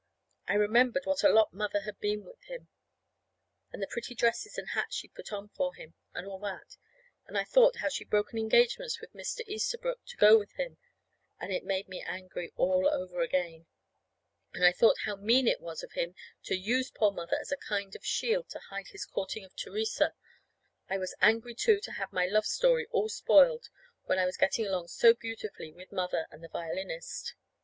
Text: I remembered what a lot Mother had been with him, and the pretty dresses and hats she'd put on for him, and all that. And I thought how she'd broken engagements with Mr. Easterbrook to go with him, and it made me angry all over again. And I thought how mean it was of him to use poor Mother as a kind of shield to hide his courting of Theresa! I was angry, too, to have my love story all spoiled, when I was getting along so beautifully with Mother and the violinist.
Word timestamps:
I 0.47 0.55
remembered 0.55 1.05
what 1.05 1.23
a 1.23 1.29
lot 1.29 1.53
Mother 1.53 1.81
had 1.81 1.99
been 1.99 2.25
with 2.25 2.41
him, 2.45 2.69
and 3.71 3.83
the 3.83 3.87
pretty 3.87 4.15
dresses 4.15 4.57
and 4.57 4.69
hats 4.69 4.95
she'd 4.95 5.13
put 5.13 5.31
on 5.31 5.49
for 5.49 5.75
him, 5.75 5.93
and 6.15 6.25
all 6.25 6.39
that. 6.39 6.75
And 7.27 7.37
I 7.37 7.43
thought 7.43 7.75
how 7.77 7.89
she'd 7.89 8.09
broken 8.09 8.39
engagements 8.39 8.99
with 8.99 9.13
Mr. 9.13 9.47
Easterbrook 9.47 10.03
to 10.07 10.17
go 10.17 10.39
with 10.39 10.53
him, 10.53 10.79
and 11.39 11.53
it 11.53 11.63
made 11.65 11.87
me 11.87 12.01
angry 12.01 12.51
all 12.55 12.89
over 12.89 13.21
again. 13.21 13.67
And 14.53 14.65
I 14.65 14.71
thought 14.71 15.01
how 15.05 15.17
mean 15.17 15.47
it 15.47 15.61
was 15.61 15.83
of 15.83 15.91
him 15.91 16.15
to 16.45 16.55
use 16.55 16.89
poor 16.89 17.11
Mother 17.11 17.37
as 17.39 17.51
a 17.51 17.57
kind 17.57 17.95
of 17.95 18.03
shield 18.03 18.49
to 18.49 18.57
hide 18.71 18.87
his 18.87 19.05
courting 19.05 19.45
of 19.45 19.55
Theresa! 19.55 20.15
I 20.89 20.97
was 20.97 21.13
angry, 21.21 21.53
too, 21.53 21.79
to 21.79 21.91
have 21.91 22.11
my 22.11 22.25
love 22.25 22.47
story 22.47 22.87
all 22.89 23.07
spoiled, 23.09 23.69
when 24.05 24.17
I 24.17 24.25
was 24.25 24.35
getting 24.35 24.65
along 24.65 24.87
so 24.87 25.13
beautifully 25.13 25.71
with 25.71 25.91
Mother 25.91 26.25
and 26.31 26.43
the 26.43 26.49
violinist. 26.49 27.35